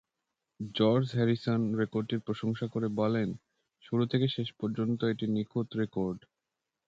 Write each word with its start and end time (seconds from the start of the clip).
George 0.75 1.07
Harrison 1.15 1.61
রেকর্ডটির 1.79 2.21
প্রশংসা 2.21 2.65
করে 2.67 2.87
বলেন, 2.99 3.29
শুরু 3.83 4.03
থেকে 4.05 4.25
শেষ 4.27 4.47
পর্যন্ত 4.59 4.99
এটি 5.03 5.11
একটি 5.13 5.25
নিখুঁত 5.29 5.67
রেকর্ড। 5.75 6.19